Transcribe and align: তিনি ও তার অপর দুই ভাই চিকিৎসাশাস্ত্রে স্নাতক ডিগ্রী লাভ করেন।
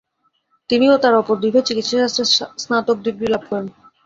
তিনি 0.69 0.85
ও 0.89 1.03
তার 1.03 1.13
অপর 1.15 1.35
দুই 1.41 1.51
ভাই 1.53 1.63
চিকিৎসাশাস্ত্রে 1.67 2.23
স্নাতক 2.63 2.97
ডিগ্রী 3.05 3.27
লাভ 3.29 3.43
করেন। 3.49 3.65